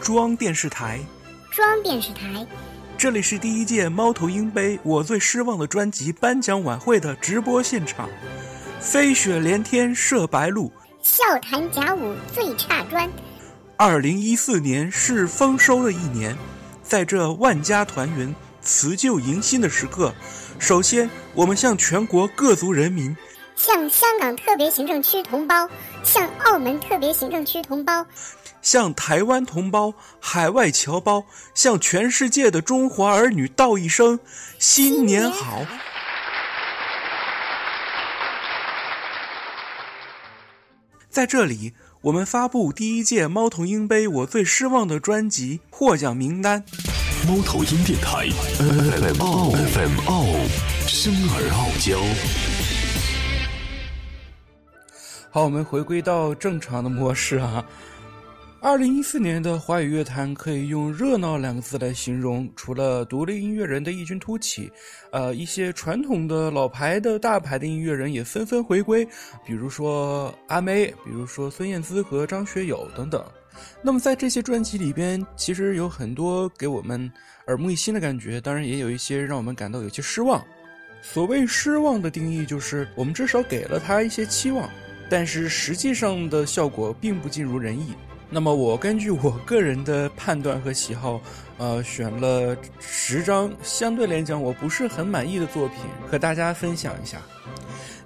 [0.00, 0.98] 装电视台，
[1.50, 2.46] 装电视台，
[2.96, 8.08] 这里是第一届猫头鹰杯我最失望的专辑颁奖晚会的直播现场。
[8.80, 10.72] 飞雪连天射白鹿，
[11.02, 13.08] 笑谈甲午最差专。
[13.76, 16.34] 二零一四年是丰收的一年，
[16.82, 20.14] 在这万家团圆、辞旧迎新的时刻，
[20.58, 23.14] 首先我们向全国各族人民。
[23.54, 25.68] 向香港特别行政区同胞，
[26.02, 28.06] 向澳门特别行政区同胞，
[28.62, 34.18] 向台湾同胞、海外侨胞，向全世界的中华儿女道一声
[34.58, 35.64] 新年好。
[41.08, 46.64] 在这里，我们发布第一届猫头鹰杯我最失望的专辑获奖名单。
[47.26, 50.24] 猫头鹰电台，FM 傲，FM 傲，
[50.86, 52.00] 生而傲娇。
[55.30, 57.64] 好，我们回归到正常的模式啊。
[58.62, 64.70] 二零一四年的华语乐坛可以用“热闹”两个字来形容，除了独立音乐人的异军突起，
[65.12, 69.02] 呃，一些传统的老牌的大牌的音乐人也纷纷回归，
[69.46, 73.24] 比如说阿妹，比如说孙燕姿和张学友等等。
[73.80, 77.10] 那么在这些专辑里边，其实有很多给我们
[77.46, 80.44] 耳目一新的感觉，当然也有一些让我们感到有些失望。
[81.00, 84.68] 所谓失望的定义，就是我们至少给了他一些期望。
[85.08, 87.94] 但是实际上的效果并不尽如人意。
[88.30, 91.20] 那么我根据我个人的判断和喜好，
[91.58, 95.78] 呃，选了十张相对来讲我不是很满意的作品
[96.08, 97.18] 和大家分享一下。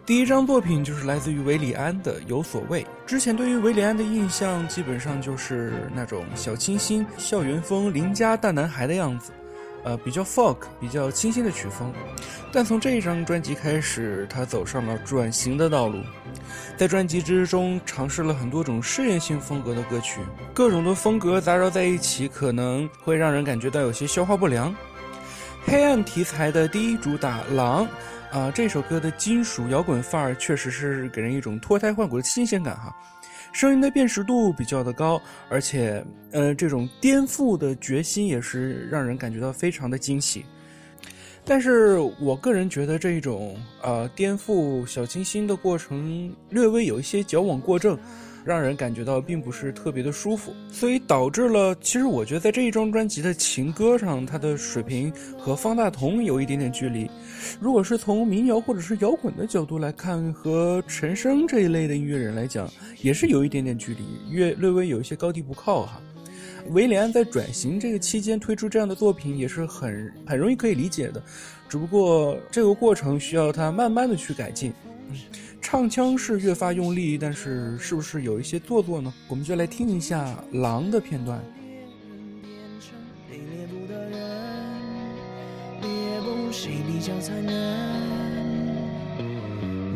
[0.06, 2.83] 第一张作品就是来自于韦礼安的《有所谓》。
[3.06, 9.30] 之前对于韦礼安的印象基本上就是那种小清新、校园风、邻家大男孩的样子。
[9.84, 11.92] 呃，比较 folk，比较清新的曲风，
[12.50, 15.98] 但从这一张专辑开始，他走上了转型的道路，
[16.77, 20.20] 在专辑之中尝试了很多种试验性风格的歌曲，
[20.55, 24.74] 各种的风格杂糅在一起，可能会让人感觉到有些消化不良。
[25.66, 27.86] 黑暗题材的第一主打《狼》，
[28.38, 32.94] 啊，这首歌的金属摇滚范儿确实是给人一种脱胎换骨的新鲜感哈。
[33.55, 40.45] 声音的辨识度比较的高，而且，呃，这种颠覆的决心也是让人感觉到非常的惊喜。
[41.45, 47.97] 但是我个人觉得这一种呃颠覆小清新的过程略微有一些矫枉过正。
[48.45, 57.11] 让人感觉到并不是特别的舒服，所以导致了，其实我觉得在这一张专辑的情歌上，它的水平和方大同有一点点距离。
[57.60, 62.68] 如果是从民谣或者是摇滚的角度来看，和陈升这一类的音乐人来讲，
[63.00, 66.00] 也是有一点点距离，略略微有一些高低不靠哈。
[66.70, 71.22] 威廉在转型这个期间推出这样的作品也是很很容易可以理解的，
[71.68, 74.72] 只不过这个过程需要他慢慢的去改进。
[75.61, 79.12] 唱腔是越发用力，但是是不是有一些做作呢？
[79.28, 81.42] 我们就来听一下《狼》的片段。
[86.64, 87.52] 谁比较残忍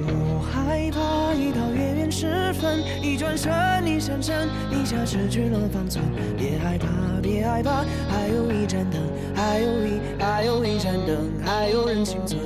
[0.06, 3.50] 我害怕一到月圆时分，一转身
[3.86, 6.04] 一闪身，一下失去了方寸。
[6.36, 6.86] 别害怕，
[7.22, 9.00] 别害怕，还有一盏灯，
[9.34, 12.38] 还有一还有一盏灯，还有人幸存。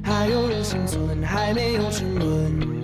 [0.00, 2.78] 还有人幸存，还没有沉沦。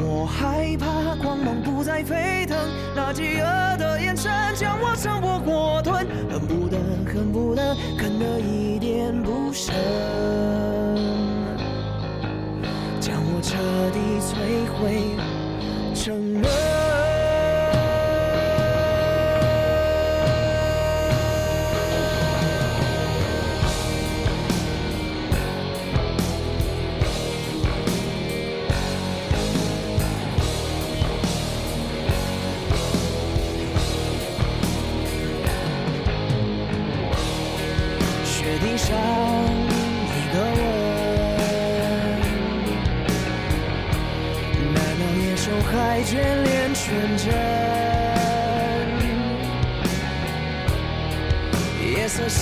[0.00, 2.56] 我害怕光芒不再沸腾，
[2.96, 9.14] 那饥饿的眼神将我生活火吞，恨不得，恨不得，啃得一点
[9.48, 9.74] 无声，
[13.00, 13.56] 将我彻
[13.94, 15.27] 底摧毁。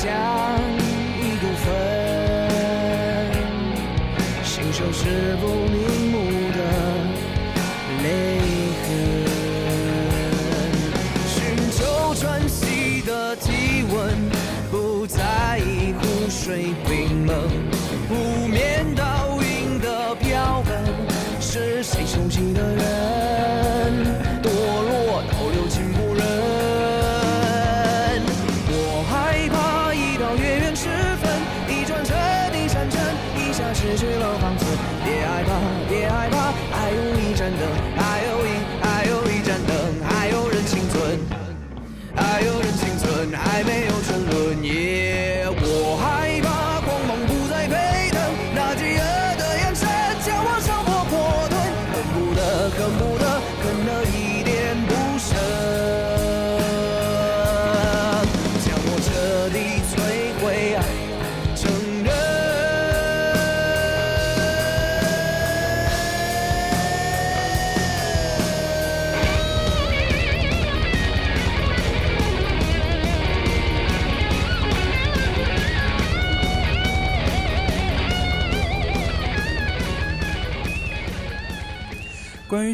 [0.06, 0.14] 像
[1.18, 1.66] 一部分，
[4.44, 5.02] 心手是
[5.40, 5.74] 不瞑
[6.12, 6.14] 目
[6.52, 6.58] 的
[8.04, 8.06] 泪
[8.84, 8.86] 痕。
[11.26, 11.34] 寻
[11.72, 11.76] 求
[12.14, 13.96] 喘息的体温，
[14.70, 17.34] 不在意湖水冰冷，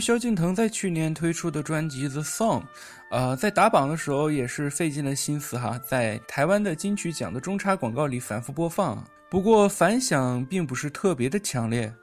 [0.02, 2.60] 萧敬腾在去年推出的专辑《The Song》，
[3.12, 11.94] 呃，在打榜的时候也是费尽了心思哈，在台湾的金曲奖的中插广告里反复播放，不过反响并不是特别的强烈。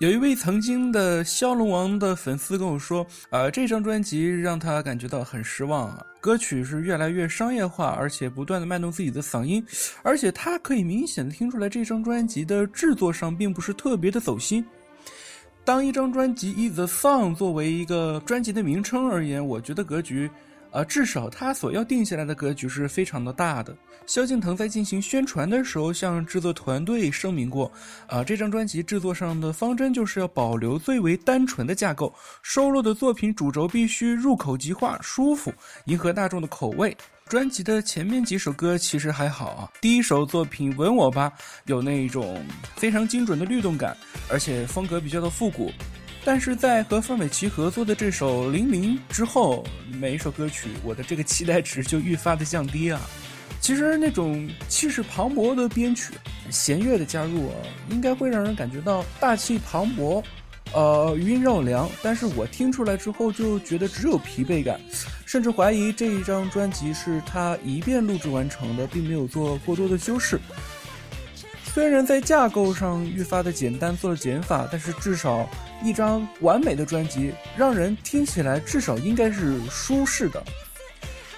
[0.00, 9.64] 有一位曾经的骁龙王的粉丝跟我说，呃，这张专辑让他感觉到很失望啊，歌曲是越来越商业化，而且不断的卖弄自己的嗓音，
[10.02, 14.62] 而且他可以明显的听出来这张专辑的制作上并不是特别的走心。
[15.64, 20.30] 当一张专辑以 The Song 作为一个专辑的名称而言，我觉得格局。
[20.70, 23.72] 啊，至少他所要定下来的格局是非常的大的。
[24.06, 27.70] 萧敬腾在进行宣传的时候，向制作团队声明过，
[28.08, 32.12] 啊，这张专辑制作上的方针就是要保留最为单纯的架构，
[32.42, 36.96] 收录的作品主轴必须入口即化、舒服，迎合大众的口味。
[37.28, 41.32] 专辑的前面几首歌其实还好啊，第一首作品《吻我吧》
[41.64, 42.44] 有那种
[42.76, 43.96] 非常精准的律动感，
[44.28, 45.72] 而且风格比较的复古。
[46.22, 49.64] 但是在和范玮琪合作的这首《零零》之后，
[49.98, 53.00] 每一首歌曲我的这个期待值就愈发的降低啊。
[53.58, 56.12] 其实那种气势磅礴的编曲、
[56.50, 57.56] 弦乐的加入啊，
[57.88, 60.22] 应该会让人感觉到大气磅礴，
[60.74, 61.90] 呃，余音绕梁。
[62.02, 64.78] 但是我听出来之后就觉得只有疲惫感，
[65.34, 70.38] 甚至怀疑这一张专辑是他一遍录制完成的，并没有做过多的修饰。
[71.64, 75.50] 虽然在架构上愈发的简单，做了减法，但是至少
[75.82, 80.40] 一张完美的专辑，让人听起来至少应该是舒适的。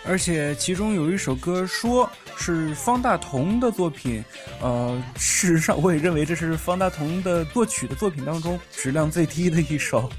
[0.04, 2.06] 而且其中有一首歌说
[2.36, 4.22] 是方大同的作品，
[4.60, 10.10] 呃，事实上我也认为这是方大同的作曲的作品当中质量最低的一首。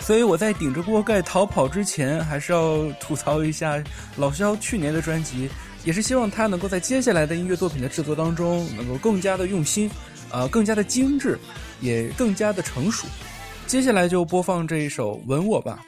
[0.00, 3.82] 所以我在顶着锅盖逃跑之前，还是要吐槽一下
[4.16, 5.48] 老萧去年的专辑。
[5.82, 9.90] 也是希望他能够在接下来的音乐作品的制作当中，能够更加的用心，
[10.30, 11.38] 呃，更加的精致，
[11.80, 13.06] 也更加的成熟。
[13.66, 15.82] 接下来就播放这一首《吻我吧》。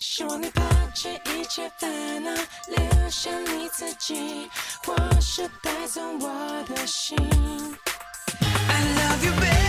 [0.00, 0.62] 希望你抛
[0.94, 2.30] 弃一切烦恼，
[2.68, 4.48] 留下你自己，
[4.84, 7.16] 或是带走我的心。
[8.68, 9.63] I love you, baby.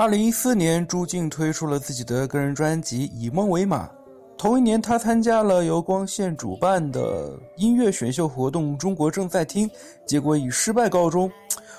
[0.00, 3.84] 二零一四年，朱静推出了自己的个人专辑《以梦为马》。
[4.38, 9.68] 同一年，他参加了由光线主办的音乐选秀活动《中国正在听》，
[10.06, 11.30] 结果以失败告终。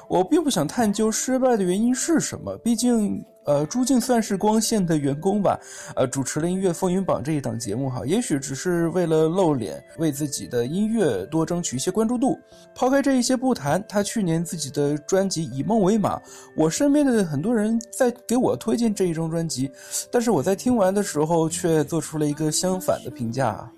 [0.07, 3.25] 我并不想探究失败的原因是什么，毕竟。
[3.45, 5.59] 呃，朱静算是光线的员工吧，
[5.95, 12.39] 呃，主持了音乐风云榜这一档节目哈，也许只是为了露脸，为自己的音乐多争取一些关注度。
[12.75, 16.17] 抛开这一些不谈，他去年自己的专辑《以梦为马》，
[16.55, 19.71] 我身边的很多人在给我推荐这一张专辑，
[20.11, 23.69] 但是我在听完的时候却做出了一个相反的评价。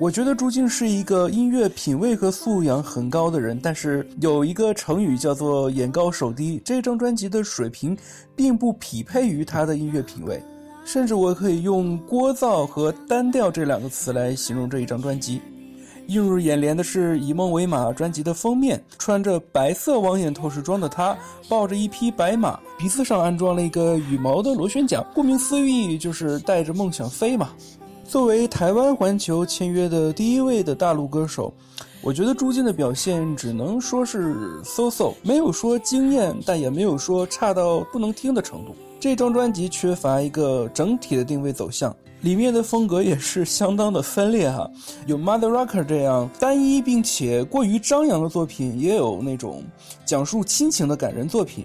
[0.00, 6.58] 我觉得朱静是一个音乐品味和素养很高的人，但是有一个成语叫做“眼高手低”。
[6.64, 7.94] 这张专辑的水平
[8.34, 10.42] 并不匹配于他的音乐品味，
[10.86, 15.42] 甚至我可以用“聒噪”和“单调”这两个词来形容这一张专辑。
[16.06, 21.14] 映入眼帘的是《以梦为马》专辑的封面，穿着白色网眼透视装的他，
[21.46, 27.50] 抱着一匹白马，鼻子上安装了一个羽毛的螺旋桨，顾名思义就是带着梦想飞嘛。
[28.10, 31.54] 作为台湾环球签约的第一位的大陆歌手，
[32.02, 38.74] 我觉得朱静的表现只能说是 so so，没有说惊艳，但也没有说差到不能听的程度。
[38.98, 44.68] 这张专辑缺乏一个整体的定位走向，里面的风格也是相当的分裂哈。
[45.06, 49.62] 有 Mother Rocker 这样单一并且过于张扬的作品，也有那种
[50.04, 51.64] 讲述亲情的感人作品。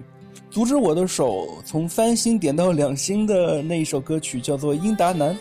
[0.51, 5.33] 阻止我的手从三星点到两星的那一首歌曲叫做《英达男》。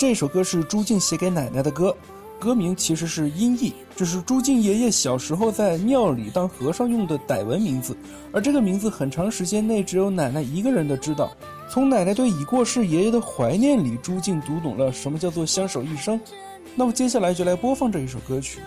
[0.00, 1.94] 这首歌是朱静写给奶奶的歌，
[2.38, 7.94] 歌名其实是音译，这是朱静爷爷小时候在庙里当和尚用的傣文名字，
[8.32, 11.30] 而这个名字很长时间内只有奶奶一个人的知道。
[11.68, 16.18] 从奶奶对已过世爷爷的怀念里，朱静读懂了什么叫做相守一生。
[16.74, 18.60] 那么接下来就来播放这一首歌曲。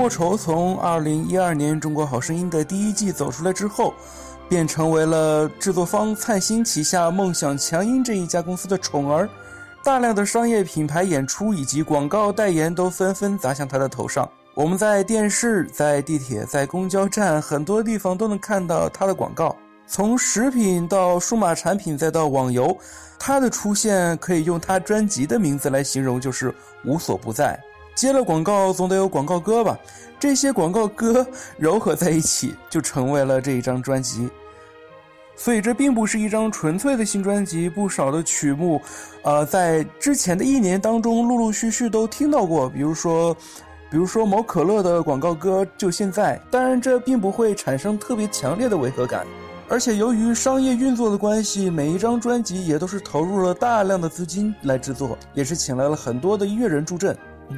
[0.00, 3.92] 莫愁从二零一二年《中国好声音》的第一季走出来之后，
[4.48, 9.28] 便成为了制作方灿星旗下梦想强音这一家公司的宠儿，
[9.84, 14.26] 大量的商业品牌演出以及广告代言都纷纷砸向他的头上。
[14.54, 19.54] 我们在电视、在地铁、在公交站很多地方都能看到他的广告，
[19.86, 22.74] 从食品到数码产品再到网游，
[23.18, 26.54] 他的出现可以用他专辑的名字来形容，就是
[26.86, 27.60] 无所不在。
[28.00, 29.78] 接了广告，总得有广告歌吧？
[30.18, 31.26] 这些广告歌
[31.60, 34.30] 糅合在一起，就成为了这一张专辑。
[35.36, 38.80] 所以这并不是一张纯粹的新专辑，不少的曲目，
[39.20, 42.70] 呃，在之前的一年当中，陆陆续续都听到过。
[42.70, 43.34] 比如说，
[43.90, 46.40] 比如说某可乐的广告歌，就现在。
[46.50, 49.26] 当然，这并不会产生特别强烈的违和感。
[49.68, 57.14] 而且由于商业运作的关系，每一张专辑也都是投入了大量的资金来制作，也是请来了很多的音乐人助阵。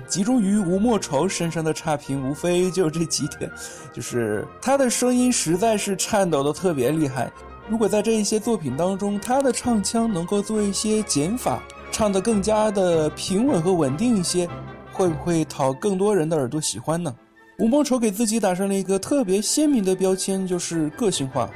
[0.09, 3.51] 集中于吴莫愁身上的差评，无非就这几点，
[3.93, 7.31] 就是他的声音实在是颤抖的特别厉害。
[7.69, 14.49] 如果在这一些作品当中，他的唱腔能够做一些减法，唱得更加的平稳和稳定一些，
[14.93, 17.15] 会不会讨更多人的耳朵喜欢呢？
[17.59, 21.49] 吴莫愁给自己打上了一个特别鲜明的标签，就是个性化。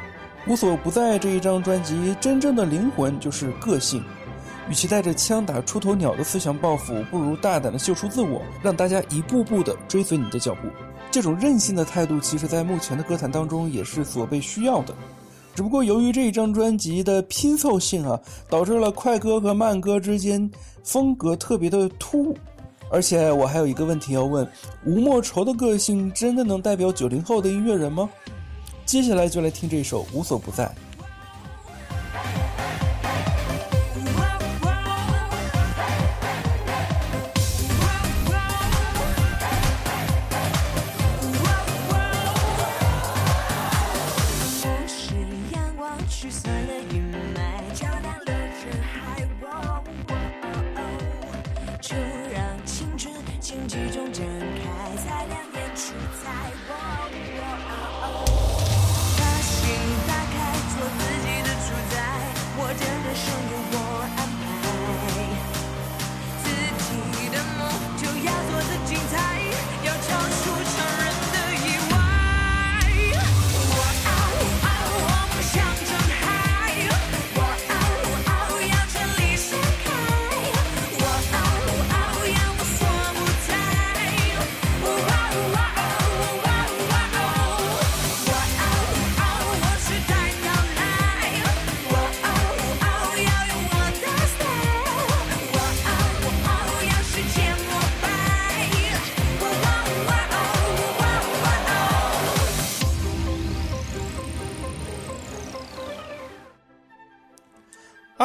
[0.46, 4.04] 无所不在这一张专辑真正的灵魂就是个性。
[4.68, 10.68] 与其带着枪打出头鸟的思想报复，不如大胆的秀出自我，让大家一步步的追随你的脚步。
[11.10, 14.94] 这种任性的态度，其实在目前的歌坛当中也是所被需要的。
[15.54, 20.50] 只不过由于这一张专辑的拼凑性啊，导致了快歌和慢歌之间
[20.82, 22.36] 风格特别的突兀。
[22.90, 24.46] 而且我还有一个问题要问：
[24.84, 28.10] 吴莫愁的个性真的能代表九零后的音乐人吗？
[28.84, 30.64] 接下来就来听这首《无所不在》。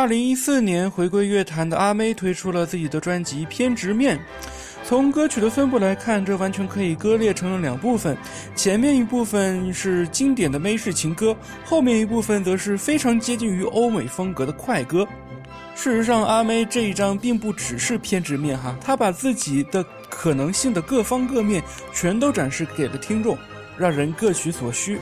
[0.01, 4.17] 二零一四年回归乐坛的阿妹推出了自己的专辑《偏执面》。
[4.83, 8.17] 从歌曲的分布来看，这完全可以割裂成了两部分。
[8.55, 15.07] 前面一部分是经典的美式情歌，后面一部分则是非常接近于欧美风格的快歌。
[15.75, 21.61] 事实上，阿妹这一张并不只是偏执面哈，她把自己的可能性的各方各面
[21.93, 23.37] 全都展示给了听众，
[23.77, 24.99] 让人各取所需。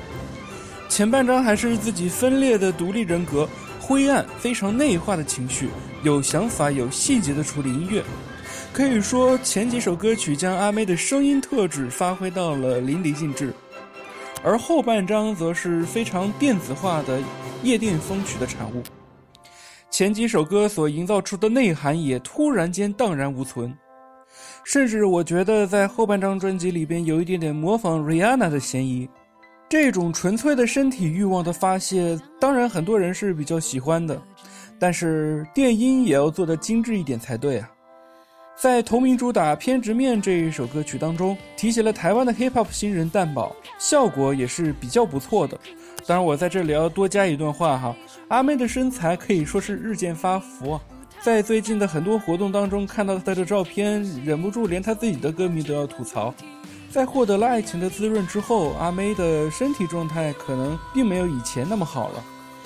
[0.90, 3.48] 前半张还是自己分裂的独立人格，
[3.90, 5.68] 灰暗、非常内化的情绪，
[6.04, 8.04] 有想法、有细节的处理音乐。
[8.72, 13.52] 可以说，前几首歌曲将阿妹的声音特质发挥到了淋漓尽致，
[14.44, 17.20] 而后半张则是非常电子化的
[17.64, 18.84] 夜店风曲的产物。
[19.90, 23.76] 前几首歌所营造出的内涵也突然间荡然无存，
[24.64, 29.10] 甚至我觉得在后半张专辑里边有一点点模仿 Rihanna 的嫌疑。
[29.70, 34.20] 这种纯粹的身体欲望的发泄，当然很多人是比较喜欢的，
[34.80, 37.70] 但是电音也要做得精致一点才对啊。
[38.58, 45.56] 在同名主打《偏执面》这一首歌曲当中，提携了台湾的 hip hop 新人蛋宝，效果也是比较不错的。
[46.08, 47.96] 当然，我在这里要多加一段话哈，
[48.30, 50.80] 阿妹的身材可以说是日渐发福，
[51.22, 56.34] 在最近的很多活动当中看到她的照片，忍不住连她自己的歌迷都要吐槽。
[56.92, 62.24] 在获得了爱情的滋润之后，阿妹的身体状态可能并没有以前那么好了。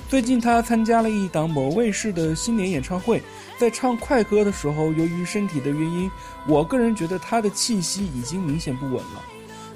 [0.09, 3.21] 最近，她参加了一档某卫视的新年演唱会，
[3.57, 6.09] 在唱快歌的时候，由于身体的原因，
[6.47, 9.23] 我个人觉得她的气息已经明显不稳了，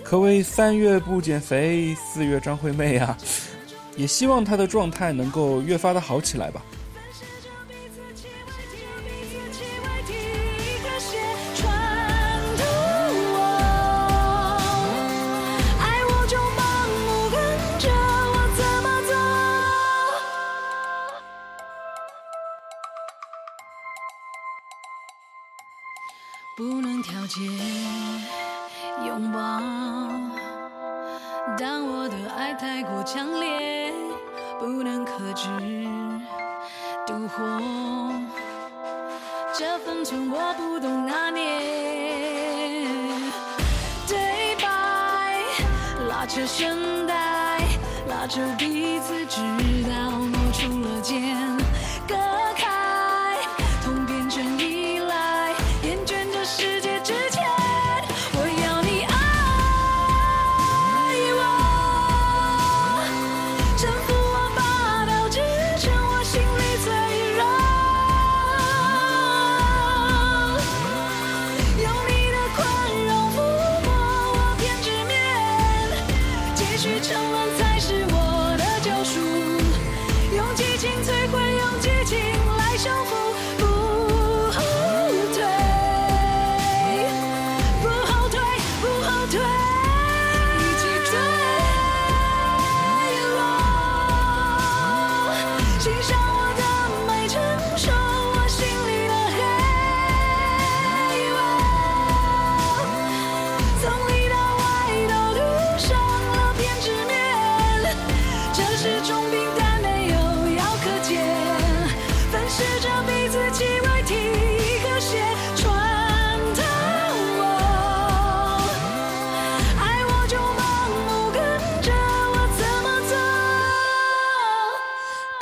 [0.04, 3.18] 可谓三月不减肥，四月张惠妹啊！
[3.96, 6.62] 也希望她的状态能够越发的好起来吧。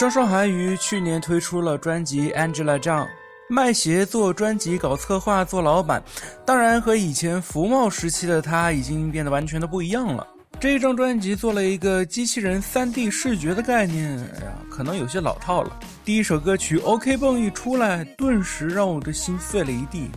[0.05, 3.05] 张韶涵于去年推出了专辑《Angela Zhang》，
[3.49, 6.03] 卖鞋、做专辑、搞策划、做老板，
[6.45, 10.27] 当然和以前福茂时期的她已经变得完全的不一样了。
[10.59, 15.75] 这一张专辑做了一个机器人 3D 视觉的概念，哎呀，可能有些老套了。
[16.03, 20.11] 第一首歌曲《OK 蹦》一出来，顿时让我的心碎了一地。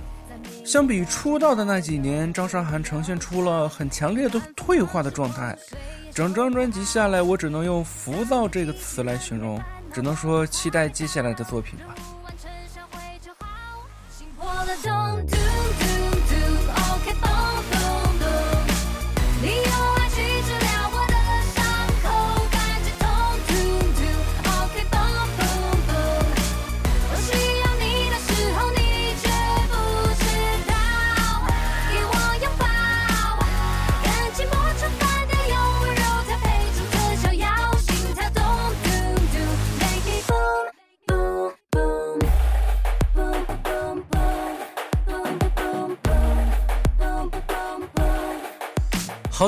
[0.67, 5.57] 相比出道的那几年，张韶涵呈现出了很强烈的退化的状态。
[6.13, 9.59] 整张专辑下来，我只能用“浮躁”这个词来形容，
[9.93, 11.95] 只能说期待接下来的作品吧。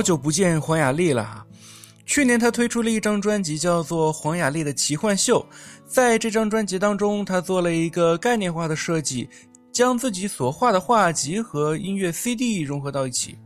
[0.00, 1.44] 好久不见黄雅莉了，
[2.06, 5.46] 去年她推出了一张专辑，叫做《黄雅莉的奇幻秀》。
[5.86, 9.28] 在这张专辑当中，她做了一个概念化的设计，
[9.70, 13.36] 将自己所画的画集和音乐 CD 融合到一起。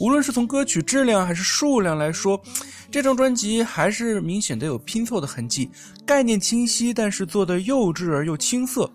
[0.00, 2.42] 无论是从歌曲质量还是数量来说，
[2.90, 5.70] 这张专辑还是明显的有拼凑的痕迹。
[6.04, 8.90] 概念清晰，但是做的幼稚而又青涩。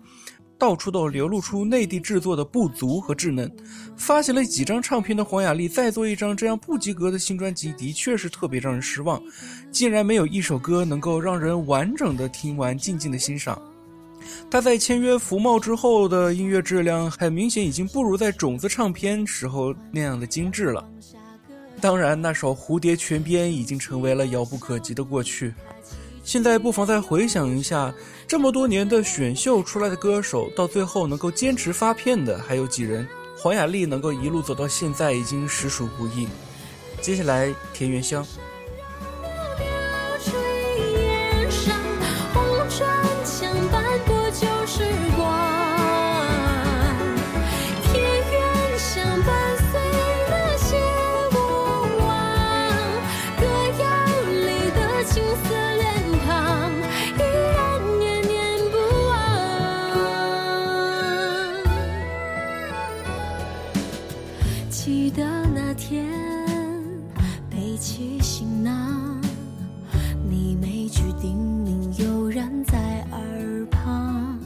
[0.58, 3.50] 到处都流露出内地制作的不足和稚嫩。
[3.96, 9.22] 发行了几张唱片的黄雅莉再做一张这样不及格的新专辑，的确是特别让人失望。
[9.70, 13.60] 竟然没有一首歌能够让人完整的听完、静静的欣赏。
[14.50, 20.88] 她在签约福茂之后的音乐质量，很明显已经不如在种子唱片时候那样的精致了。
[21.80, 25.52] 当然，那首《蝴蝶泉边》已经成为了遥不可及的过去。
[26.24, 27.94] 现在不妨再回想一下，
[28.26, 33.06] 这么多年的选秀出来的歌手，到最后能够坚持发片的还有几人？
[33.36, 36.26] 黄雅莉能够一路走到现在，已经实属不易。
[37.02, 38.26] 接下来，田园香。
[65.52, 66.06] 那天
[67.50, 69.20] 背起行囊
[70.28, 74.38] 你每句叮咛悠然在耳旁。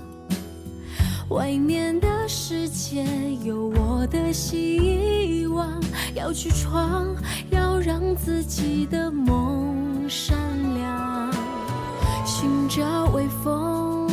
[1.29, 3.05] 外面的世界
[3.45, 5.81] 有我的希望
[6.15, 7.15] 要去闯
[7.51, 10.37] 要让自己的梦闪
[10.75, 11.31] 亮
[12.25, 14.09] 寻着微风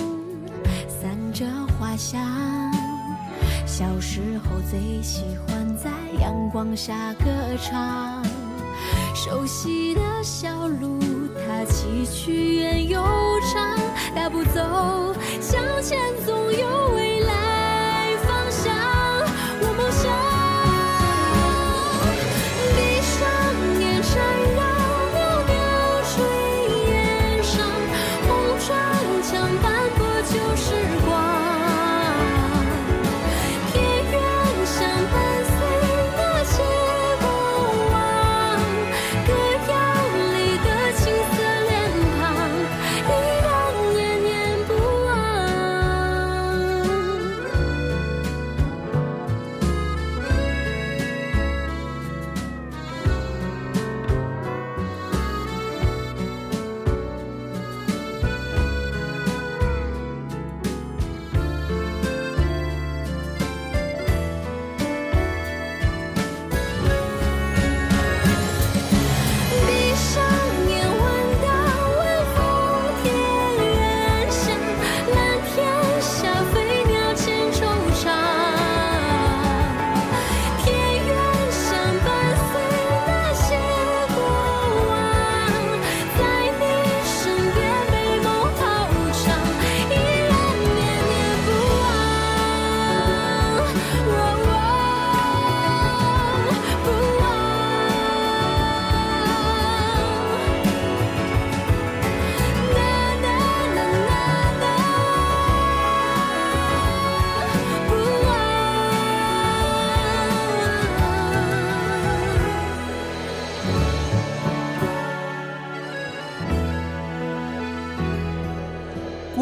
[0.87, 1.45] 散着
[1.79, 2.74] 花香。
[3.77, 7.25] 小时候最喜欢在阳光下歌
[7.61, 8.23] 唱。
[9.13, 10.97] 熟悉的小路，
[11.45, 13.03] 它崎岖远又
[13.53, 13.77] 长。
[14.15, 17.33] 大步走，向前总有未来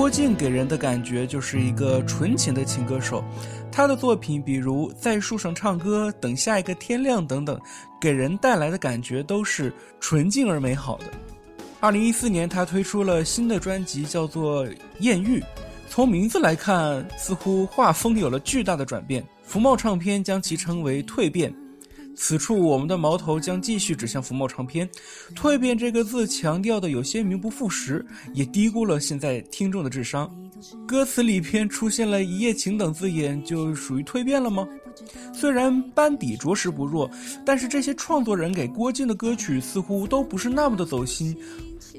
[0.04, 3.24] 郭靖给人的感觉就是一个纯情的情歌手，
[3.72, 7.58] 他的作品比如《在树上唱歌》《等下一个天亮》等等，
[8.02, 11.06] 给人带来的感觉都是纯净而美好的。
[11.80, 14.68] 二零一四年，他推出了新的专辑，叫做
[15.00, 15.39] 《艳遇》，
[15.88, 19.26] 从名字来看，似乎画风有了巨大的转变。
[19.42, 21.56] 福茂唱片将其称为“蜕变”。
[22.15, 24.88] 此处，我们的矛头将继续指向福茂唱片。
[25.36, 30.30] 蜕变这个字强调的有些名不副实，也低估了现在听众的智商。
[30.88, 34.67] 歌词里边出现了一夜情等字眼，就属于蜕变了吗？
[35.34, 37.10] 虽然班底着实不弱，
[37.43, 41.36] 但是这些创作人给郭靖的歌曲似乎都不是那么的走心，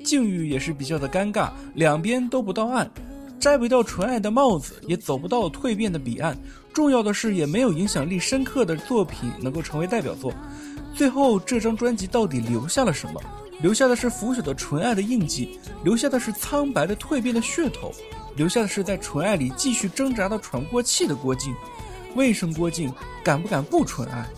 [0.04, 2.90] 境遇也是比较的尴尬，两边都不到岸。
[3.40, 6.38] 摘不掉纯爱的帽子，也走不到蜕变的彼岸。
[6.74, 10.34] 重要的是，也没有影响力深刻的作品能够成为代表作。
[10.92, 13.22] 最后，这张专辑到底留下了什么？
[13.60, 17.92] 留下的是腐朽的纯爱的印记，留下的是苍白的蜕变的噱头，
[18.36, 21.54] 留下的是在纯爱里继续挣扎到喘不过气的郭靖。
[22.16, 24.28] 为什么郭靖敢不敢不纯爱？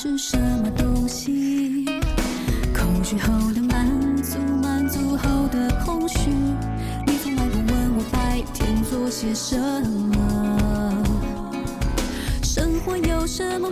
[0.00, 1.84] 是什么东西。
[2.72, 6.30] 恐惧后的满足，满足后的空虚。
[7.04, 11.04] 你从来不问我白天做些什么，
[12.44, 13.68] 生活有什么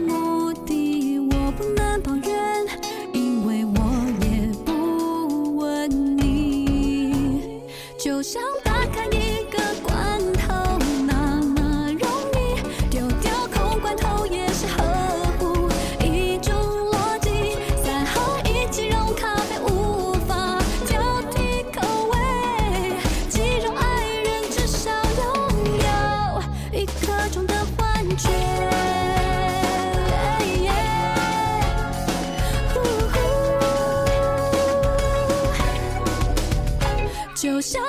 [37.36, 37.82] 就像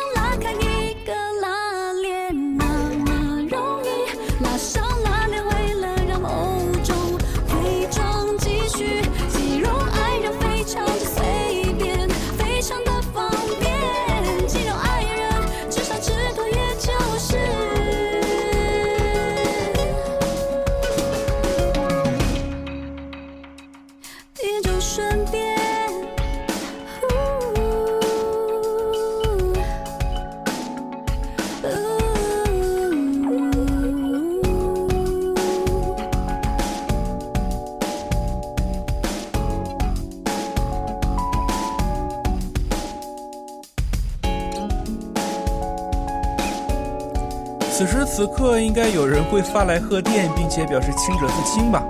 [48.59, 51.87] 应该有人会发来贺电，并且表示清者自清吧。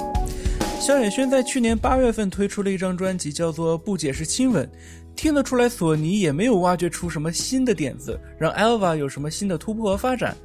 [0.80, 4.66] 萧亚轩在去年八月份推出了一张专辑，叫做《不解释亲吻》，
[5.16, 10.36] 听得出来索尼也没有挖掘出什么新的点子，让 Elva 有什么新的突破和发展。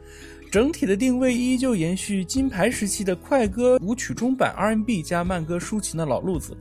[0.51, 6.57] 整体的定位依旧延续金牌时期的快歌舞曲中版 R&B 加慢歌抒情的老路子。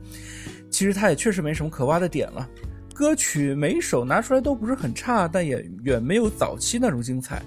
[0.70, 2.48] 其实它也确实没什么可挖的点了，
[2.94, 7.42] 歌曲每首拿出来都不是很差，但也远没有早期那种精彩。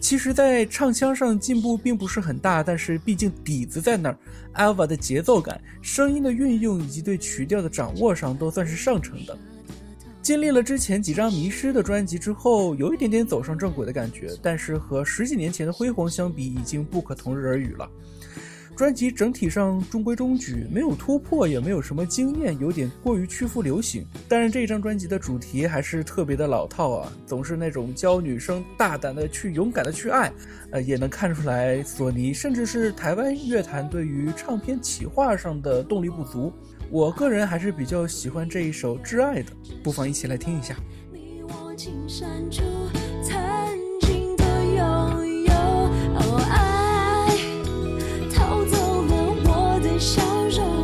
[0.00, 4.18] 其实，在唱腔上进步并不是很大，但是毕竟底子在那儿
[4.54, 9.36] ，Alva 的节奏感、声音的运用以及对曲调的掌握上都算是上乘的。
[10.22, 17.88] 经历了之前几张迷失的专辑之后，有一点点走上正轨的感觉，但是和十几年前的辉煌相比，已经不可同日而语了。
[18.80, 24.06] 专辑整体上中规中矩，没有突破，也没有什么惊艳，有点过于屈服流行。
[24.26, 30.32] 但是这张专辑的主题还是特别的老套啊，总是那种教女生大胆的去勇敢的去爱，
[30.70, 36.50] 呃，也能看出来索尼甚至是台湾乐坛对于唱片企划上的动力不足。
[36.88, 40.74] 我个人还是比较喜欢这一首《挚爱》的，不妨一起来听一下。
[41.12, 42.62] 你我青山处
[50.00, 50.79] 笑容，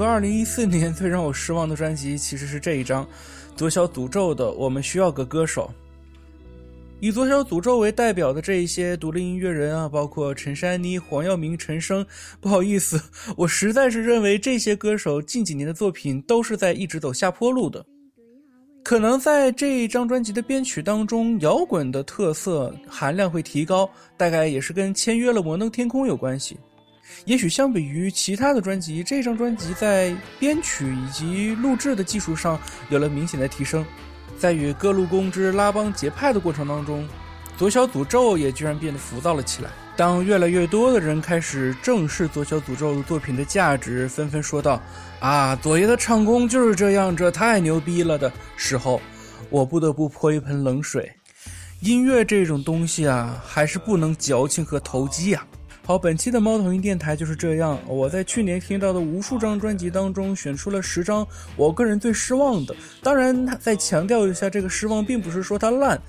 [0.00, 3.06] 个2014年， 最让我失望的专辑其实是这一张，
[3.54, 5.70] 左小诅咒的《我们需要个歌手》。
[7.00, 12.04] 以左小诅咒为代表的这一些独立音乐人啊，包括陈珊妮、黄耀明、陈升。
[12.40, 13.00] 不好意思，
[13.36, 17.84] 我实在是认为这些歌手近几年的作品都是在一直走下坡路的。
[18.82, 26.56] 可能在这一张专辑的编曲当中，摇滚的特色含量会提高，大概也是跟签约了摩登天空有关系。
[27.24, 33.84] 也许相比于其他的专辑，这张专辑在编曲以及录制的技术上有了明显的提升。
[34.38, 37.06] 在与各路公知拉帮结派的过程当中，
[37.58, 39.70] 左小诅咒也居然变得浮躁了起来。
[39.96, 44.82] 当越来越多的人开始正视左小诅咒的作品的价值，纷纷说道
[45.20, 48.98] ：“啊，左爷的唱功就是这样，这太牛逼了”的时候，
[49.50, 51.12] 我不得不泼一盆冷水。
[51.80, 55.46] 音乐这种东西啊，还是不能矫情和投机呀。
[55.82, 57.76] 好，本期的猫头鹰电台就是这样。
[57.86, 62.76] 我在去年听到的无数张专辑当中，选出了十张我个人最失望的。
[63.02, 66.00] 当然，再强调一下，这个失望并不是说它烂，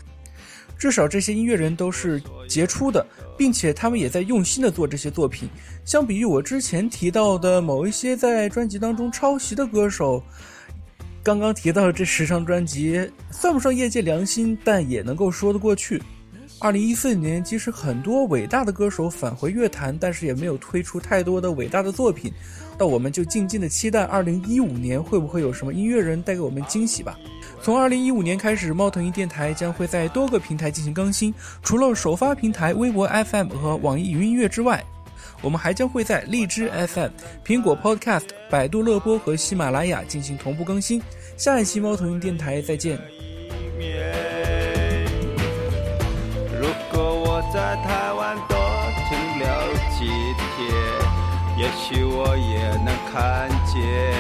[0.78, 3.04] 至少这些音乐人都是杰出的，
[3.36, 5.50] 并且他们也在用心的做这些作品。
[5.84, 10.22] 相比于我之前提到的某一些在专辑当中抄袭的歌手，
[11.24, 16.00] 刚刚提到的这十张专辑算不上业界良心，但也能够说得过去。
[16.62, 22.32] 二零一四年，即使很多伟大的歌手返回乐坛，但是也没有推出太多的伟大的作品。
[22.78, 27.18] 那我们就静静的期待二零一五年会不会有什么音乐人带给我们惊喜吧。
[27.64, 31.34] 从二零一五年开始，猫头鹰电台将会在多个平台进行更新，
[31.64, 34.84] 除了首发平台微博 FM 和网易云音乐之外，
[35.42, 37.10] 我们还将会在荔枝 FM、
[37.44, 41.02] 苹果 Podcast、百度乐播和喜马拉雅进行同步更新。
[41.38, 43.00] 下一期猫头鹰电台再见。
[47.72, 48.58] 在台湾多
[49.08, 49.48] 停留
[49.98, 50.06] 几
[50.58, 50.76] 天，
[51.56, 54.12] 也许我也能看见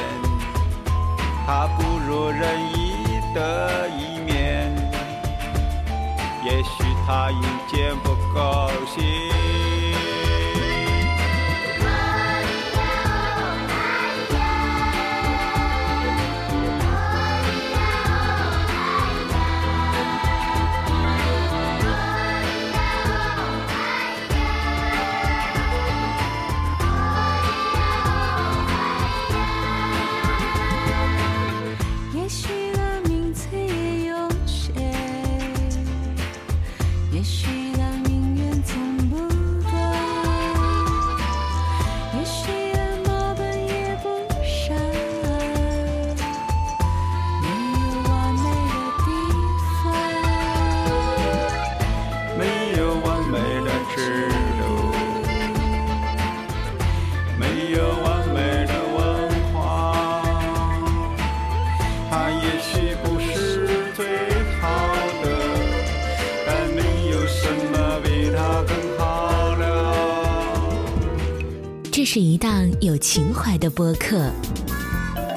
[1.46, 2.42] 他不如人
[2.74, 4.74] 意的一面。
[6.46, 9.81] 也许他一见不高兴。
[72.82, 74.32] 有情怀的播客，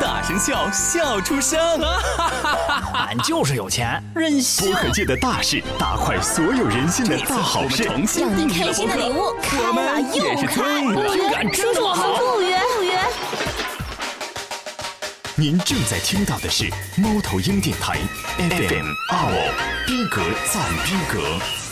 [0.00, 2.00] 大声笑，笑出声啊！
[2.16, 4.72] 哈哈哈哈俺就是有钱，任性。
[4.72, 8.00] 播客界的大事，打快所有人心的大好事，让
[8.34, 12.14] 你开心的礼物开了又开，不敢这么好。
[12.14, 12.98] 不约不约。
[15.36, 17.98] 您正在听到的是猫头鹰电台
[18.38, 21.63] FM 二，逼格赞逼格。